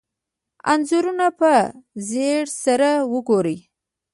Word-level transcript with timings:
انځورونه 0.71 1.27
په 1.39 1.51
ځیر 2.09 2.43
سره 2.63 2.89
وګورئ. 3.13 3.57